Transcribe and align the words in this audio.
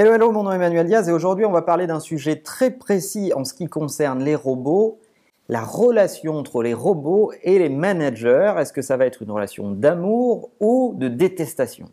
Hello, 0.00 0.12
hello, 0.12 0.30
mon 0.30 0.44
nom 0.44 0.52
est 0.52 0.54
Emmanuel 0.54 0.86
Diaz 0.86 1.08
et 1.08 1.12
aujourd'hui 1.12 1.44
on 1.44 1.50
va 1.50 1.62
parler 1.62 1.88
d'un 1.88 1.98
sujet 1.98 2.36
très 2.36 2.70
précis 2.70 3.32
en 3.34 3.42
ce 3.42 3.52
qui 3.52 3.66
concerne 3.66 4.22
les 4.22 4.36
robots, 4.36 5.00
la 5.48 5.60
relation 5.60 6.36
entre 6.36 6.62
les 6.62 6.72
robots 6.72 7.32
et 7.42 7.58
les 7.58 7.68
managers. 7.68 8.54
Est-ce 8.58 8.72
que 8.72 8.80
ça 8.80 8.96
va 8.96 9.06
être 9.06 9.22
une 9.22 9.32
relation 9.32 9.72
d'amour 9.72 10.50
ou 10.60 10.94
de 10.96 11.08
détestation? 11.08 11.86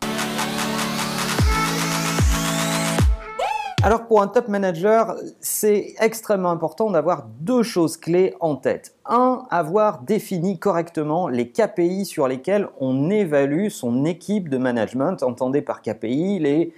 Alors 3.82 4.06
pour 4.06 4.22
un 4.22 4.28
top 4.28 4.46
manager, 4.46 5.16
c'est 5.40 5.96
extrêmement 5.98 6.52
important 6.52 6.92
d'avoir 6.92 7.26
deux 7.40 7.64
choses 7.64 7.96
clés 7.96 8.36
en 8.38 8.54
tête. 8.54 8.94
Un, 9.04 9.42
avoir 9.50 10.02
défini 10.02 10.60
correctement 10.60 11.26
les 11.26 11.50
KPI 11.50 12.04
sur 12.04 12.28
lesquels 12.28 12.68
on 12.78 13.10
évalue 13.10 13.66
son 13.66 14.04
équipe 14.04 14.48
de 14.48 14.58
management. 14.58 15.24
Entendez 15.24 15.60
par 15.60 15.82
KPI 15.82 16.38
les 16.38 16.72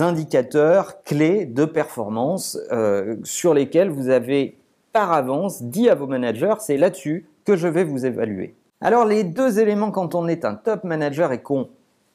indicateurs 0.00 1.02
clés 1.02 1.46
de 1.46 1.64
performance 1.64 2.58
euh, 2.72 3.16
sur 3.24 3.54
lesquels 3.54 3.90
vous 3.90 4.08
avez 4.08 4.56
par 4.92 5.12
avance 5.12 5.62
dit 5.62 5.88
à 5.88 5.94
vos 5.94 6.06
managers, 6.06 6.54
c'est 6.60 6.76
là-dessus 6.76 7.26
que 7.44 7.56
je 7.56 7.68
vais 7.68 7.84
vous 7.84 8.06
évaluer. 8.06 8.54
Alors 8.80 9.04
les 9.04 9.24
deux 9.24 9.58
éléments 9.58 9.90
quand 9.90 10.14
on 10.14 10.28
est 10.28 10.44
un 10.44 10.54
top 10.54 10.84
manager 10.84 11.32
et 11.32 11.42
qu'on 11.42 11.68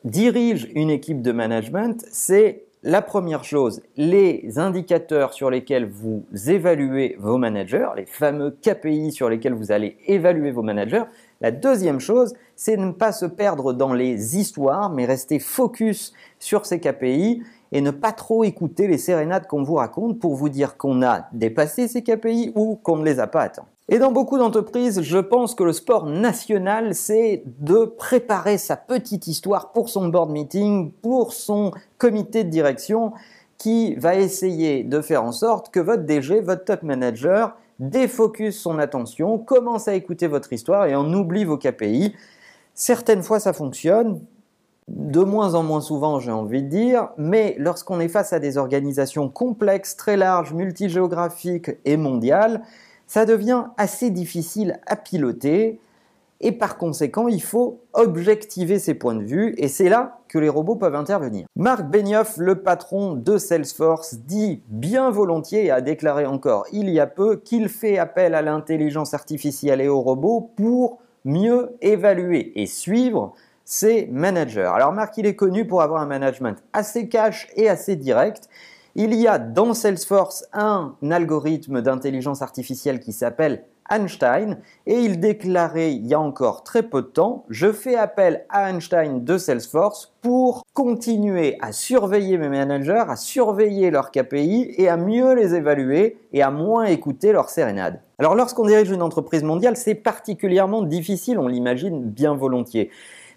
dirige 0.03 0.69
une 0.75 0.89
équipe 0.89 1.21
de 1.21 1.31
management, 1.31 2.05
c'est 2.11 2.63
la 2.83 3.01
première 3.01 3.43
chose, 3.43 3.81
les 3.97 4.57
indicateurs 4.57 5.33
sur 5.33 5.49
lesquels 5.49 5.89
vous 5.89 6.23
évaluez 6.47 7.17
vos 7.19 7.37
managers, 7.37 7.89
les 7.97 8.05
fameux 8.05 8.51
KPI 8.61 9.11
sur 9.11 9.29
lesquels 9.29 9.53
vous 9.53 9.73
allez 9.73 9.97
évaluer 10.07 10.51
vos 10.51 10.61
managers. 10.61 11.03
La 11.41 11.51
deuxième 11.51 11.99
chose, 11.99 12.35
c'est 12.55 12.77
ne 12.77 12.91
pas 12.91 13.11
se 13.11 13.25
perdre 13.25 13.73
dans 13.73 13.93
les 13.93 14.37
histoires, 14.37 14.89
mais 14.89 15.05
rester 15.05 15.39
focus 15.39 16.13
sur 16.39 16.65
ces 16.65 16.79
KPI 16.79 17.43
et 17.71 17.81
ne 17.81 17.91
pas 17.91 18.11
trop 18.11 18.43
écouter 18.43 18.87
les 18.87 18.97
sérénades 18.97 19.47
qu'on 19.47 19.63
vous 19.63 19.75
raconte 19.75 20.19
pour 20.19 20.35
vous 20.35 20.49
dire 20.49 20.77
qu'on 20.77 21.01
a 21.01 21.27
dépassé 21.33 21.87
ces 21.87 22.03
KPI 22.03 22.51
ou 22.55 22.75
qu'on 22.75 22.97
ne 22.97 23.05
les 23.05 23.19
a 23.19 23.27
pas 23.27 23.41
atteints. 23.41 23.65
Et 23.91 23.97
dans 23.97 24.11
beaucoup 24.11 24.37
d'entreprises, 24.37 25.01
je 25.01 25.17
pense 25.17 25.55
que 25.55 25.63
le 25.63 25.73
sport 25.73 26.05
national, 26.05 26.93
c'est 26.93 27.41
de 27.59 27.85
préparer 27.85 28.59
sa 28.59 28.75
petite 28.75 29.25
histoire 29.25 29.71
pour 29.71 29.89
son 29.89 30.09
board 30.09 30.29
meeting, 30.29 30.91
pour 31.01 31.33
son 31.33 31.71
comité 31.97 32.43
de 32.43 32.49
direction, 32.49 33.13
qui 33.57 33.95
va 33.95 34.15
essayer 34.15 34.83
de 34.83 35.01
faire 35.01 35.23
en 35.23 35.31
sorte 35.31 35.71
que 35.71 35.79
votre 35.79 36.03
DG, 36.03 36.39
votre 36.41 36.65
top 36.65 36.83
manager, 36.83 37.57
défocus 37.79 38.59
son 38.59 38.77
attention, 38.77 39.39
commence 39.39 39.87
à 39.87 39.95
écouter 39.95 40.27
votre 40.27 40.53
histoire 40.53 40.85
et 40.85 40.95
en 40.95 41.11
oublie 41.11 41.43
vos 41.43 41.57
KPI. 41.57 42.13
Certaines 42.75 43.23
fois, 43.23 43.39
ça 43.39 43.53
fonctionne, 43.53 44.21
de 44.89 45.21
moins 45.21 45.53
en 45.53 45.63
moins 45.63 45.81
souvent, 45.81 46.19
j'ai 46.19 46.31
envie 46.31 46.63
de 46.63 46.67
dire, 46.67 47.09
mais 47.17 47.55
lorsqu'on 47.59 47.99
est 47.99 48.07
face 48.07 48.33
à 48.33 48.39
des 48.39 48.57
organisations 48.57 49.29
complexes, 49.29 49.95
très 49.95 50.17
larges, 50.17 50.53
multigéographiques 50.53 51.71
et 51.85 51.95
mondiales, 51.95 52.63
ça 53.07 53.25
devient 53.25 53.65
assez 53.77 54.09
difficile 54.09 54.79
à 54.87 54.95
piloter 54.95 55.79
et 56.41 56.53
par 56.53 56.77
conséquent, 56.77 57.27
il 57.27 57.41
faut 57.41 57.81
objectiver 57.93 58.79
ses 58.79 58.93
points 58.93 59.15
de 59.15 59.23
vue 59.23 59.53
et 59.57 59.67
c'est 59.67 59.89
là 59.89 60.19
que 60.29 60.39
les 60.39 60.47
robots 60.47 60.75
peuvent 60.75 60.95
intervenir. 60.95 61.45
Marc 61.57 61.85
Benioff, 61.85 62.37
le 62.37 62.61
patron 62.61 63.13
de 63.13 63.37
Salesforce, 63.37 64.19
dit 64.19 64.61
bien 64.69 65.11
volontiers 65.11 65.65
et 65.65 65.71
a 65.71 65.81
déclaré 65.81 66.25
encore 66.25 66.65
il 66.71 66.89
y 66.89 66.99
a 66.99 67.07
peu 67.07 67.35
qu'il 67.35 67.67
fait 67.67 67.97
appel 67.97 68.35
à 68.35 68.41
l'intelligence 68.41 69.13
artificielle 69.13 69.81
et 69.81 69.89
aux 69.89 70.01
robots 70.01 70.51
pour 70.55 70.99
mieux 71.25 71.71
évaluer 71.81 72.53
et 72.55 72.65
suivre 72.65 73.33
c'est 73.71 74.07
manager. 74.11 74.73
Alors 74.73 74.91
Marc, 74.91 75.15
il 75.17 75.27
est 75.27 75.35
connu 75.35 75.67
pour 75.67 75.83
avoir 75.83 76.01
un 76.01 76.07
management 76.07 76.57
assez 76.73 77.07
cash 77.07 77.47
et 77.55 77.69
assez 77.69 77.95
direct. 77.95 78.49
Il 78.95 79.13
y 79.13 79.27
a 79.27 79.37
dans 79.37 79.75
Salesforce 79.75 80.43
un 80.53 80.95
algorithme 81.11 81.83
d'intelligence 81.83 82.41
artificielle 82.41 82.99
qui 82.99 83.13
s'appelle 83.13 83.63
Einstein 83.91 84.57
et 84.87 84.95
il 84.95 85.19
déclarait 85.19 85.93
il 85.93 86.07
y 86.07 86.15
a 86.15 86.19
encore 86.19 86.63
très 86.63 86.81
peu 86.81 87.03
de 87.03 87.07
temps, 87.07 87.45
je 87.49 87.71
fais 87.71 87.95
appel 87.95 88.43
à 88.49 88.71
Einstein 88.71 89.23
de 89.23 89.37
Salesforce 89.37 90.15
pour 90.21 90.63
continuer 90.73 91.57
à 91.61 91.71
surveiller 91.71 92.39
mes 92.39 92.49
managers, 92.49 93.05
à 93.07 93.15
surveiller 93.15 93.91
leurs 93.91 94.09
KPI 94.09 94.73
et 94.77 94.89
à 94.89 94.97
mieux 94.97 95.35
les 95.35 95.53
évaluer 95.53 96.17
et 96.33 96.41
à 96.41 96.49
moins 96.49 96.85
écouter 96.85 97.31
leurs 97.31 97.49
sérénades. 97.49 98.01
Alors 98.17 98.33
lorsqu'on 98.33 98.65
dirige 98.65 98.89
une 98.89 99.03
entreprise 99.03 99.43
mondiale, 99.43 99.77
c'est 99.77 99.95
particulièrement 99.95 100.81
difficile, 100.81 101.37
on 101.37 101.47
l'imagine 101.47 102.03
bien 102.03 102.33
volontiers. 102.33 102.89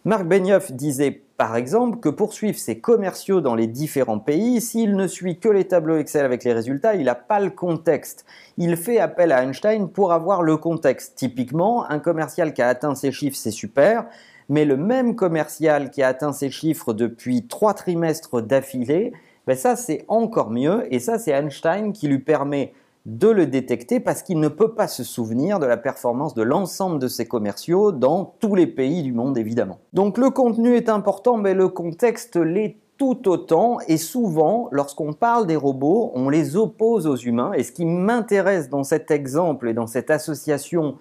Marc 0.04 0.24
Benioff 0.24 0.72
disait 0.72 1.22
par 1.36 1.54
exemple 1.54 2.00
que 2.00 2.08
pour 2.08 2.32
suivre 2.32 2.58
ses 2.58 2.80
commerciaux 2.80 3.40
dans 3.40 3.54
les 3.54 3.68
différents 3.68 4.18
pays, 4.18 4.60
s'il 4.60 4.96
ne 4.96 5.06
suit 5.06 5.38
que 5.38 5.48
les 5.48 5.68
tableaux 5.68 5.96
Excel 5.96 6.24
avec 6.24 6.42
les 6.42 6.52
résultats, 6.52 6.96
il 6.96 7.04
n'a 7.04 7.14
pas 7.14 7.38
le 7.38 7.50
contexte. 7.50 8.24
Il 8.58 8.76
fait 8.76 8.98
appel 8.98 9.30
à 9.30 9.44
Einstein 9.44 9.88
pour 9.88 10.12
avoir 10.12 10.42
le 10.42 10.56
contexte. 10.56 11.14
Typiquement, 11.14 11.88
un 11.88 12.00
commercial 12.00 12.52
qui 12.52 12.62
a 12.62 12.68
atteint 12.68 12.96
ses 12.96 13.12
chiffres, 13.12 13.36
c'est 13.36 13.52
super, 13.52 14.06
mais 14.48 14.64
le 14.64 14.76
même 14.76 15.14
commercial 15.14 15.90
qui 15.90 16.02
a 16.02 16.08
atteint 16.08 16.32
ses 16.32 16.50
chiffres 16.50 16.92
depuis 16.92 17.46
trois 17.46 17.74
trimestres 17.74 18.42
d'affilée, 18.42 19.12
ben 19.46 19.56
ça 19.56 19.76
c'est 19.76 20.04
encore 20.08 20.50
mieux, 20.50 20.92
et 20.92 20.98
ça 20.98 21.20
c'est 21.20 21.30
Einstein 21.30 21.92
qui 21.92 22.08
lui 22.08 22.18
permet 22.18 22.72
de 23.06 23.28
le 23.28 23.46
détecter 23.46 24.00
parce 24.00 24.22
qu'il 24.22 24.38
ne 24.38 24.48
peut 24.48 24.74
pas 24.74 24.86
se 24.86 25.02
souvenir 25.02 25.58
de 25.58 25.66
la 25.66 25.76
performance 25.76 26.34
de 26.34 26.42
l'ensemble 26.42 26.98
de 26.98 27.08
ses 27.08 27.26
commerciaux 27.26 27.90
dans 27.90 28.36
tous 28.40 28.54
les 28.54 28.66
pays 28.66 29.02
du 29.02 29.12
monde 29.12 29.36
évidemment. 29.38 29.80
Donc 29.92 30.18
le 30.18 30.30
contenu 30.30 30.76
est 30.76 30.88
important 30.88 31.36
mais 31.36 31.54
le 31.54 31.68
contexte 31.68 32.36
l'est 32.36 32.76
tout 32.98 33.28
autant 33.28 33.78
et 33.88 33.96
souvent 33.96 34.68
lorsqu'on 34.70 35.12
parle 35.12 35.46
des 35.46 35.56
robots 35.56 36.12
on 36.14 36.28
les 36.28 36.56
oppose 36.56 37.06
aux 37.06 37.16
humains 37.16 37.52
et 37.54 37.64
ce 37.64 37.72
qui 37.72 37.84
m'intéresse 37.84 38.68
dans 38.68 38.84
cet 38.84 39.10
exemple 39.10 39.68
et 39.68 39.74
dans 39.74 39.88
cette 39.88 40.10
association 40.10 40.96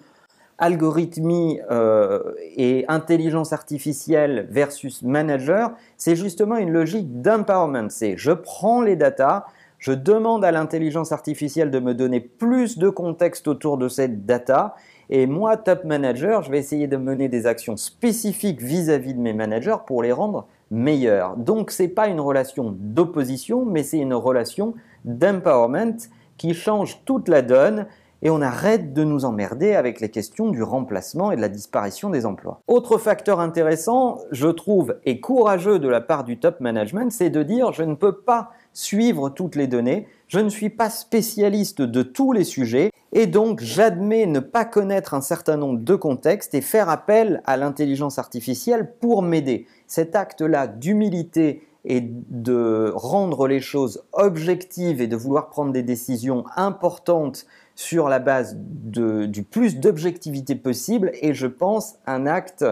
algorithmie 0.62 1.60
euh, 1.72 2.20
et 2.56 2.84
intelligence 2.86 3.52
artificielle 3.52 4.46
versus 4.48 5.02
manager, 5.02 5.72
c'est 5.96 6.14
justement 6.14 6.56
une 6.56 6.70
logique 6.70 7.20
d'empowerment. 7.20 7.90
C'est 7.90 8.16
je 8.16 8.30
prends 8.30 8.80
les 8.80 8.94
datas, 8.94 9.44
je 9.82 9.90
demande 9.90 10.44
à 10.44 10.52
l'intelligence 10.52 11.10
artificielle 11.10 11.72
de 11.72 11.80
me 11.80 11.92
donner 11.92 12.20
plus 12.20 12.78
de 12.78 12.88
contexte 12.88 13.48
autour 13.48 13.78
de 13.78 13.88
cette 13.88 14.24
data. 14.24 14.76
Et 15.10 15.26
moi, 15.26 15.56
top 15.56 15.82
manager, 15.82 16.42
je 16.42 16.52
vais 16.52 16.58
essayer 16.58 16.86
de 16.86 16.96
mener 16.96 17.28
des 17.28 17.46
actions 17.46 17.76
spécifiques 17.76 18.62
vis-à-vis 18.62 19.12
de 19.12 19.18
mes 19.18 19.32
managers 19.32 19.78
pour 19.84 20.04
les 20.04 20.12
rendre 20.12 20.46
meilleurs. 20.70 21.36
Donc, 21.36 21.72
ce 21.72 21.82
n'est 21.82 21.88
pas 21.88 22.06
une 22.06 22.20
relation 22.20 22.72
d'opposition, 22.78 23.64
mais 23.64 23.82
c'est 23.82 23.98
une 23.98 24.14
relation 24.14 24.74
d'empowerment 25.04 25.98
qui 26.38 26.54
change 26.54 27.02
toute 27.04 27.28
la 27.28 27.42
donne 27.42 27.86
et 28.22 28.30
on 28.30 28.40
arrête 28.40 28.94
de 28.94 29.02
nous 29.02 29.24
emmerder 29.24 29.74
avec 29.74 30.00
les 30.00 30.10
questions 30.10 30.50
du 30.50 30.62
remplacement 30.62 31.32
et 31.32 31.36
de 31.36 31.40
la 31.40 31.48
disparition 31.48 32.08
des 32.08 32.24
emplois. 32.24 32.60
Autre 32.68 32.98
facteur 32.98 33.40
intéressant, 33.40 34.20
je 34.30 34.46
trouve, 34.46 34.96
et 35.04 35.18
courageux 35.18 35.80
de 35.80 35.88
la 35.88 36.00
part 36.00 36.22
du 36.22 36.38
top 36.38 36.60
management, 36.60 37.10
c'est 37.10 37.30
de 37.30 37.42
dire 37.42 37.72
je 37.72 37.82
ne 37.82 37.96
peux 37.96 38.20
pas 38.20 38.52
suivre 38.72 39.30
toutes 39.30 39.56
les 39.56 39.66
données, 39.66 40.06
je 40.28 40.38
ne 40.38 40.48
suis 40.48 40.70
pas 40.70 40.90
spécialiste 40.90 41.82
de 41.82 42.02
tous 42.02 42.32
les 42.32 42.44
sujets 42.44 42.90
et 43.12 43.26
donc 43.26 43.60
j'admets 43.60 44.26
ne 44.26 44.40
pas 44.40 44.64
connaître 44.64 45.14
un 45.14 45.20
certain 45.20 45.56
nombre 45.56 45.80
de 45.80 45.94
contextes 45.94 46.54
et 46.54 46.60
faire 46.62 46.88
appel 46.88 47.42
à 47.44 47.56
l'intelligence 47.56 48.18
artificielle 48.18 48.94
pour 49.00 49.22
m'aider. 49.22 49.66
Cet 49.86 50.16
acte-là 50.16 50.66
d'humilité 50.66 51.62
et 51.84 52.00
de 52.02 52.92
rendre 52.94 53.48
les 53.48 53.60
choses 53.60 54.04
objectives 54.12 55.00
et 55.00 55.06
de 55.06 55.16
vouloir 55.16 55.50
prendre 55.50 55.72
des 55.72 55.82
décisions 55.82 56.44
importantes 56.56 57.44
sur 57.74 58.08
la 58.08 58.18
base 58.18 58.56
du 58.56 59.42
plus 59.42 59.76
d'objectivité 59.76 60.54
possible 60.54 61.10
et 61.20 61.34
je 61.34 61.46
pense 61.46 61.96
un 62.06 62.26
acte 62.26 62.64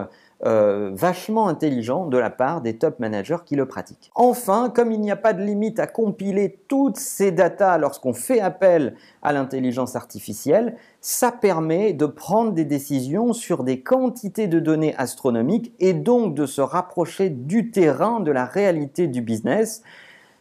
euh, 0.46 0.90
vachement 0.94 1.48
intelligent 1.48 2.06
de 2.06 2.16
la 2.16 2.30
part 2.30 2.62
des 2.62 2.78
top 2.78 2.98
managers 2.98 3.44
qui 3.44 3.56
le 3.56 3.66
pratiquent. 3.66 4.10
Enfin, 4.14 4.72
comme 4.74 4.90
il 4.90 4.98
n'y 5.00 5.10
a 5.10 5.16
pas 5.16 5.34
de 5.34 5.42
limite 5.42 5.78
à 5.78 5.86
compiler 5.86 6.60
toutes 6.66 6.96
ces 6.96 7.30
datas 7.30 7.76
lorsqu'on 7.76 8.14
fait 8.14 8.40
appel 8.40 8.94
à 9.20 9.34
l'intelligence 9.34 9.96
artificielle, 9.96 10.76
ça 11.02 11.30
permet 11.30 11.92
de 11.92 12.06
prendre 12.06 12.52
des 12.52 12.64
décisions 12.64 13.34
sur 13.34 13.64
des 13.64 13.80
quantités 13.80 14.46
de 14.46 14.60
données 14.60 14.94
astronomiques 14.96 15.74
et 15.78 15.92
donc 15.92 16.34
de 16.34 16.46
se 16.46 16.62
rapprocher 16.62 17.28
du 17.28 17.70
terrain, 17.70 18.20
de 18.20 18.32
la 18.32 18.46
réalité 18.46 19.08
du 19.08 19.20
business. 19.20 19.82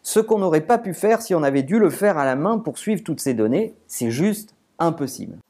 Ce 0.02 0.22
qu'on 0.22 0.40
n'aurait 0.40 0.62
pas 0.62 0.78
pu 0.78 0.94
faire 0.94 1.22
si 1.22 1.36
on 1.36 1.44
avait 1.44 1.64
dû 1.64 1.78
le 1.78 1.90
faire 1.90 2.18
à 2.18 2.24
la 2.24 2.38
main 2.38 2.58
pour 2.58 2.78
suivre 2.78 3.04
toutes 3.04 3.20
ces 3.20 3.34
données, 3.34 3.76
c'est 3.88 4.12
juste 4.12 4.56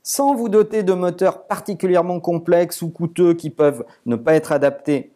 Sans 0.03 0.35
vous 0.35 0.49
doter 0.49 0.83
de 0.83 0.93
moteurs 0.93 1.43
particulièrement 1.45 2.19
complexes 2.19 2.81
ou 2.81 2.89
coûteux 2.89 3.33
qui 3.33 3.49
peuvent 3.49 3.85
ne 4.05 4.15
pas 4.15 4.33
être 4.33 4.51
adaptés 4.51 5.11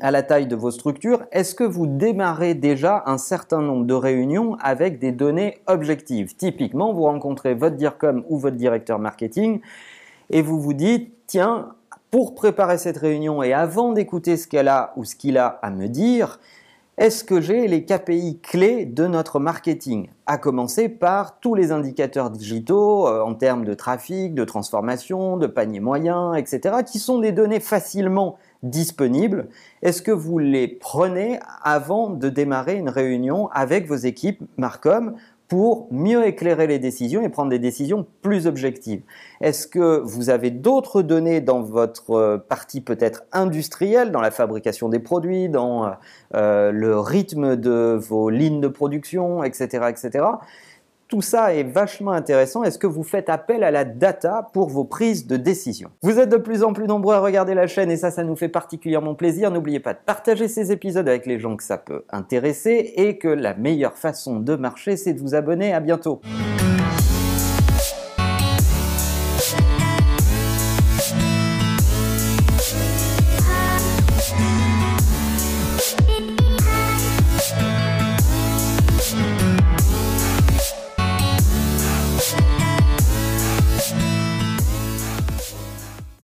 à 0.00 0.10
la 0.10 0.22
taille 0.22 0.46
de 0.46 0.56
vos 0.56 0.70
structures, 0.70 1.24
est-ce 1.32 1.54
que 1.54 1.64
vous 1.64 1.86
démarrez 1.86 2.54
déjà 2.54 3.02
un 3.06 3.18
certain 3.18 3.60
nombre 3.60 3.84
de 3.84 3.94
réunions 3.94 4.56
avec 4.60 4.98
des 4.98 5.12
données 5.12 5.58
objectives? 5.66 6.34
Typiquement, 6.34 6.94
vous 6.94 7.02
rencontrez 7.02 7.54
votre 7.54 7.76
DIRCOM 7.76 8.24
ou 8.28 8.38
votre 8.38 8.56
directeur 8.56 8.98
marketing 8.98 9.60
et 10.30 10.40
vous 10.40 10.60
vous 10.60 10.72
dites, 10.72 11.12
tiens, 11.26 11.74
pour 12.10 12.34
préparer 12.34 12.78
cette 12.78 12.98
réunion 12.98 13.42
et 13.42 13.52
avant 13.52 13.92
d'écouter 13.92 14.36
ce 14.36 14.46
qu'elle 14.46 14.68
a 14.68 14.92
ou 14.96 15.04
ce 15.04 15.14
qu'il 15.14 15.36
a 15.38 15.46
à 15.46 15.70
me 15.70 15.88
dire, 15.88 16.40
est-ce 16.98 17.24
que 17.24 17.40
j'ai 17.40 17.68
les 17.68 17.86
KPI 17.86 18.38
clés 18.42 18.84
de 18.84 19.06
notre 19.06 19.40
marketing? 19.40 20.10
À 20.26 20.36
commencer 20.36 20.90
par 20.90 21.40
tous 21.40 21.54
les 21.54 21.72
indicateurs 21.72 22.28
digitaux 22.28 23.08
euh, 23.08 23.22
en 23.22 23.34
termes 23.34 23.64
de 23.64 23.72
trafic, 23.72 24.34
de 24.34 24.44
transformation, 24.44 25.38
de 25.38 25.46
panier 25.46 25.80
moyen, 25.80 26.34
etc., 26.34 26.76
qui 26.86 26.98
sont 26.98 27.18
des 27.18 27.32
données 27.32 27.60
facilement 27.60 28.36
disponibles. 28.62 29.48
Est-ce 29.80 30.02
que 30.02 30.10
vous 30.10 30.38
les 30.38 30.68
prenez 30.68 31.40
avant 31.62 32.10
de 32.10 32.28
démarrer 32.28 32.74
une 32.74 32.90
réunion 32.90 33.48
avec 33.52 33.88
vos 33.88 33.96
équipes 33.96 34.42
Marcom 34.58 35.14
pour 35.52 35.86
mieux 35.90 36.26
éclairer 36.26 36.66
les 36.66 36.78
décisions 36.78 37.20
et 37.20 37.28
prendre 37.28 37.50
des 37.50 37.58
décisions 37.58 38.06
plus 38.22 38.46
objectives. 38.46 39.02
Est-ce 39.42 39.66
que 39.66 40.00
vous 40.02 40.30
avez 40.30 40.50
d'autres 40.50 41.02
données 41.02 41.42
dans 41.42 41.60
votre 41.60 42.12
euh, 42.12 42.38
partie 42.38 42.80
peut-être 42.80 43.24
industrielle, 43.32 44.12
dans 44.12 44.22
la 44.22 44.30
fabrication 44.30 44.88
des 44.88 44.98
produits, 44.98 45.50
dans 45.50 45.92
euh, 46.34 46.72
le 46.72 46.98
rythme 46.98 47.56
de 47.56 47.98
vos 48.00 48.30
lignes 48.30 48.62
de 48.62 48.68
production, 48.68 49.44
etc. 49.44 49.90
Tout 51.12 51.20
ça 51.20 51.54
est 51.54 51.62
vachement 51.62 52.12
intéressant. 52.12 52.64
Est-ce 52.64 52.78
que 52.78 52.86
vous 52.86 53.02
faites 53.02 53.28
appel 53.28 53.64
à 53.64 53.70
la 53.70 53.84
data 53.84 54.48
pour 54.54 54.70
vos 54.70 54.84
prises 54.84 55.26
de 55.26 55.36
décision? 55.36 55.90
Vous 56.00 56.18
êtes 56.18 56.30
de 56.30 56.38
plus 56.38 56.62
en 56.62 56.72
plus 56.72 56.86
nombreux 56.86 57.14
à 57.14 57.20
regarder 57.20 57.52
la 57.52 57.66
chaîne 57.66 57.90
et 57.90 57.98
ça, 57.98 58.10
ça 58.10 58.24
nous 58.24 58.34
fait 58.34 58.48
particulièrement 58.48 59.14
plaisir. 59.14 59.50
N'oubliez 59.50 59.78
pas 59.78 59.92
de 59.92 59.98
partager 60.06 60.48
ces 60.48 60.72
épisodes 60.72 61.06
avec 61.06 61.26
les 61.26 61.38
gens 61.38 61.54
que 61.54 61.64
ça 61.64 61.76
peut 61.76 62.06
intéresser 62.08 62.94
et 62.96 63.18
que 63.18 63.28
la 63.28 63.52
meilleure 63.52 63.98
façon 63.98 64.40
de 64.40 64.56
marcher, 64.56 64.96
c'est 64.96 65.12
de 65.12 65.20
vous 65.20 65.34
abonner. 65.34 65.74
À 65.74 65.80
bientôt. 65.80 66.22